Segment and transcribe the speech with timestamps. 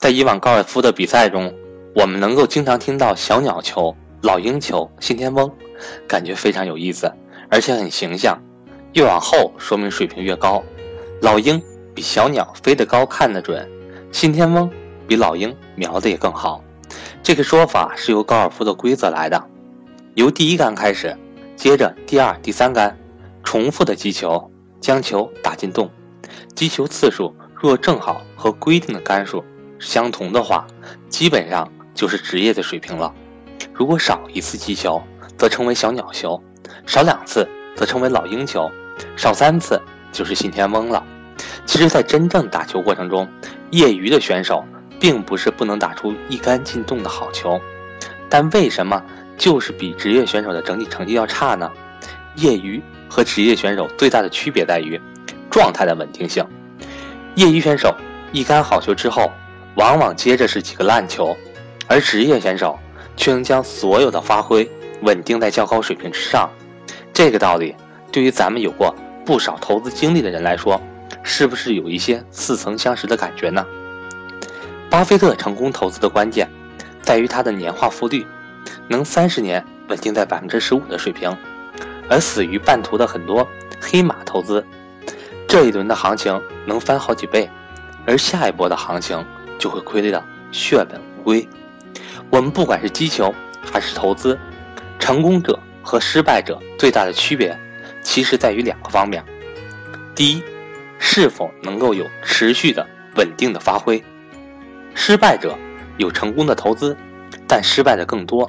[0.00, 1.54] 在以往高尔夫的比赛中，
[1.94, 5.52] 我们能够经常听到小鸟球、老鹰球、信天翁，
[6.08, 7.12] 感觉非常有意思，
[7.50, 8.40] 而且很形象。
[8.94, 10.64] 越往后说明水平越高，
[11.20, 11.62] 老鹰
[11.94, 13.70] 比小鸟飞得高看得准，
[14.10, 14.70] 信天翁
[15.06, 16.64] 比老鹰瞄得也更好。
[17.22, 19.44] 这个说法是由高尔夫的规则来的，
[20.14, 21.14] 由第一杆开始，
[21.56, 22.98] 接着第二、第三杆，
[23.44, 25.90] 重复的击球，将球打进洞，
[26.54, 29.44] 击球次数若正好和规定的杆数
[29.80, 30.64] 相同的话，
[31.08, 31.68] 基本上。
[31.92, 33.12] 就是职业的水平了。
[33.74, 35.02] 如果少一次击球，
[35.36, 36.40] 则称为小鸟球；
[36.86, 38.70] 少两次，则称为老鹰球；
[39.16, 39.78] 少三次，
[40.10, 41.04] 就是信天翁了。
[41.66, 43.28] 其实，在真正打球过程中，
[43.70, 44.64] 业余的选手
[44.98, 47.60] 并不是不能打出一杆进洞的好球，
[48.30, 49.02] 但为什么
[49.36, 51.70] 就是比职业选手的整体成绩要差呢？
[52.36, 54.98] 业余和职业选手最大的区别在于
[55.50, 56.46] 状态的稳定性。
[57.34, 57.94] 业余选手
[58.32, 59.30] 一杆好球之后，
[59.76, 61.36] 往往接着是几个烂球。
[61.86, 62.78] 而职业选手
[63.16, 64.70] 却能将所有的发挥
[65.02, 66.48] 稳定在较高水平之上，
[67.12, 67.74] 这个道理
[68.12, 68.94] 对于咱们有过
[69.26, 70.80] 不少投资经历的人来说，
[71.24, 73.66] 是不是有一些似曾相识的感觉呢？
[74.88, 76.48] 巴菲特成功投资的关键
[77.02, 78.26] 在于他的年化复率
[78.88, 81.36] 能三十年稳定在百分之十五的水平，
[82.08, 83.46] 而死于半途的很多
[83.80, 84.64] 黑马投资，
[85.48, 87.50] 这一轮的行情能翻好几倍，
[88.06, 89.24] 而下一波的行情
[89.60, 91.48] 就会亏得血本无归。
[92.30, 94.36] 我们不管是击球还是投资，
[94.98, 97.56] 成功者和失败者最大的区别，
[98.02, 99.22] 其实在于两个方面：
[100.14, 100.42] 第一，
[100.98, 102.84] 是否能够有持续的
[103.16, 104.02] 稳定的发挥。
[104.94, 105.56] 失败者
[105.98, 106.96] 有成功的投资，
[107.46, 108.48] 但失败的更多；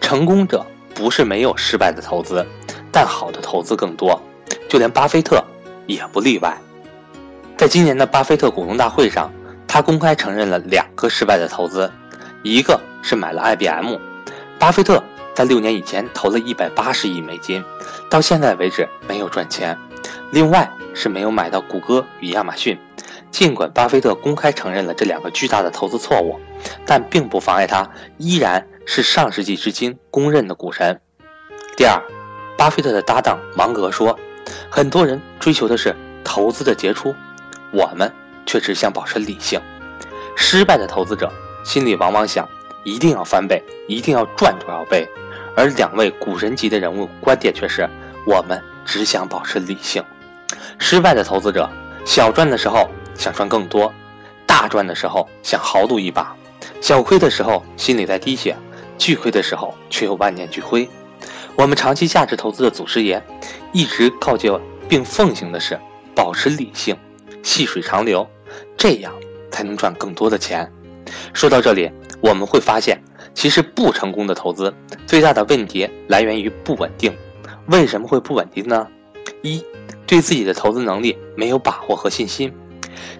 [0.00, 2.46] 成功者不是没有失败的投资，
[2.92, 4.20] 但好的投资更多。
[4.68, 5.44] 就连巴菲特
[5.86, 6.56] 也不例外。
[7.56, 9.30] 在今年的巴菲特股东大会上，
[9.74, 11.90] 他公开承认了两个失败的投资。
[12.44, 13.96] 一个是买了 IBM，
[14.56, 15.02] 巴菲特
[15.34, 17.60] 在六年以前投了一百八十亿美金，
[18.08, 19.76] 到现在为止没有赚钱。
[20.30, 22.78] 另外是没有买到谷歌与亚马逊。
[23.32, 26.38] 尽管巴菲特公开承认了这两个巨大的投资错误，
[26.86, 31.00] 但并不妨碍他依然是上世纪至今公认的股神。
[31.76, 32.00] 第二，
[32.56, 34.16] 巴菲特的搭档芒格说
[34.70, 37.12] ：“很多人追求的是投资的杰出，
[37.72, 38.12] 我们
[38.46, 39.60] 却只想保持理性。
[40.36, 41.32] 失败的投资者。”
[41.64, 42.46] 心里往往想，
[42.84, 45.08] 一定要翻倍，一定要赚多少倍，
[45.56, 47.88] 而两位股神级的人物观点却是：
[48.26, 50.04] 我们只想保持理性。
[50.78, 51.66] 失败的投资者，
[52.04, 53.90] 小赚的时候想赚更多，
[54.44, 56.36] 大赚的时候想豪赌一把，
[56.82, 58.54] 小亏的时候心里在滴血，
[58.98, 60.86] 巨亏的时候却又万念俱灰。
[61.56, 63.24] 我们长期价值投资的祖师爷，
[63.72, 64.52] 一直告诫
[64.86, 65.80] 并奉行的是：
[66.14, 66.94] 保持理性，
[67.44, 68.28] 细水长流，
[68.76, 69.12] 这样
[69.52, 70.68] 才能赚更多的钱。
[71.32, 71.88] 说到这里，
[72.20, 73.00] 我们会发现，
[73.34, 74.74] 其实不成功的投资
[75.06, 77.14] 最大的问题来源于不稳定。
[77.66, 78.88] 为什么会不稳定呢？
[79.42, 79.62] 一，
[80.06, 82.52] 对自己的投资能力没有把握和信心。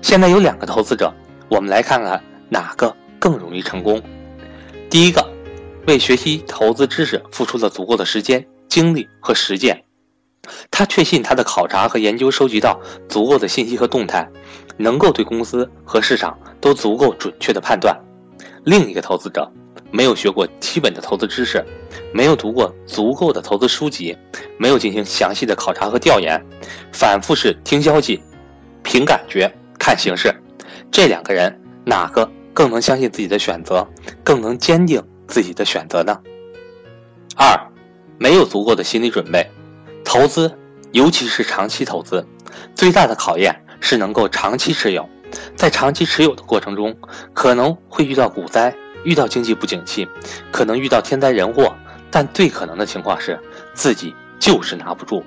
[0.00, 1.12] 现在有两个投资者，
[1.48, 4.02] 我们来看看哪个更容易成功。
[4.88, 5.22] 第一个，
[5.86, 9.84] 为学习投资知识付出了足够的时间、精力和实践，
[10.70, 14.28] 他确信他的考察和研究收集到足够的信息和动态，
[14.76, 16.38] 能够对公司和市场。
[16.64, 17.94] 都足够准确的判断。
[18.64, 19.46] 另一个投资者
[19.90, 21.62] 没有学过基本的投资知识，
[22.10, 24.16] 没有读过足够的投资书籍，
[24.56, 26.42] 没有进行详细的考察和调研，
[26.90, 28.18] 反复是听消息、
[28.82, 29.46] 凭感觉、
[29.78, 30.34] 看形势。
[30.90, 31.54] 这两个人
[31.84, 33.86] 哪个更能相信自己的选择，
[34.24, 36.18] 更能坚定自己的选择呢？
[37.36, 37.54] 二，
[38.16, 39.46] 没有足够的心理准备。
[40.14, 40.56] 投资，
[40.92, 42.24] 尤其是长期投资，
[42.72, 45.04] 最大的考验是能够长期持有。
[45.56, 46.96] 在长期持有的过程中，
[47.32, 48.72] 可能会遇到股灾，
[49.02, 50.06] 遇到经济不景气，
[50.52, 51.74] 可能遇到天灾人祸，
[52.12, 53.36] 但最可能的情况是
[53.74, 55.24] 自己就是拿不住。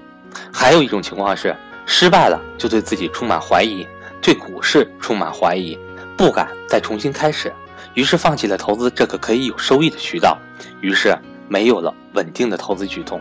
[0.53, 1.53] 还有一种情况是
[1.85, 3.85] 失败了，就对自己充满怀疑，
[4.21, 5.77] 对股市充满怀疑，
[6.15, 7.51] 不敢再重新开始，
[7.93, 10.37] 于是放弃了投资这个可以有收益的渠道，
[10.79, 11.13] 于是
[11.49, 13.19] 没有了稳定的投资举动。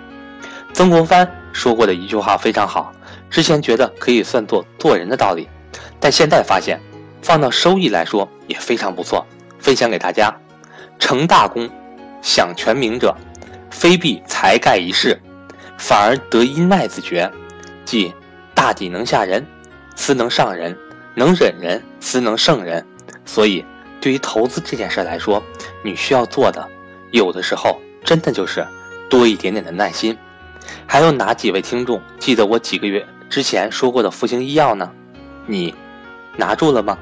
[0.77, 2.93] 曾国藩说过的一句话非常好，
[3.31, 5.49] 之前觉得可以算作做人的道理。
[5.99, 6.79] 但现在发现，
[7.23, 9.25] 放到收益来说也非常不错，
[9.59, 10.31] 分享给大家。
[10.99, 11.67] 成大功、
[12.21, 13.17] 享全名者，
[13.71, 15.19] 非必才盖一世，
[15.79, 17.33] 反而得一耐字诀，
[17.87, 18.13] 即
[18.55, 19.47] 大抵能下人，
[19.95, 20.75] 斯能上人；
[21.15, 22.87] 能忍人，斯能胜人。
[23.25, 23.65] 所以，
[23.99, 25.43] 对于投资这件事来说，
[25.83, 26.69] 你需要做的，
[27.13, 28.67] 有的时候真的就是
[29.09, 30.15] 多一点点的耐心。
[30.87, 34.91] 还有哪几位听众记得我几个月之前说过的复兴医药呢？
[35.47, 35.75] 你。
[36.39, 36.99] 拿住了吗？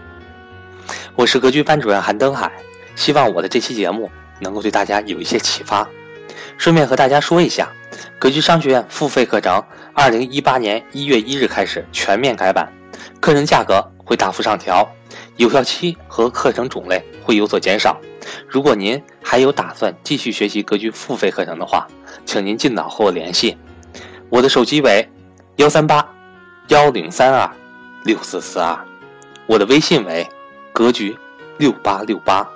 [1.16, 2.52] 我是格局班主任韩登海，
[2.94, 4.08] 希望我的这期节目
[4.38, 5.84] 能够对大家有一些启发。
[6.56, 7.68] 顺便和大家说一下，
[8.16, 9.60] 格局商学院付费课程，
[9.92, 12.72] 二零一八年一月一日开始全面改版，
[13.18, 14.88] 课程价格会大幅上调，
[15.36, 18.00] 有效期和课程种类会有所减少。
[18.46, 21.88] 如果您还有打算继续学习格局付费课程的话，
[22.24, 23.56] 请您尽早和我联系。
[24.30, 25.08] 我的手机为
[25.56, 26.06] 幺三八
[26.68, 27.50] 幺零三二
[28.04, 28.78] 六四四二，
[29.46, 30.26] 我的微信为
[30.72, 31.16] 格局
[31.58, 32.48] 六八六八。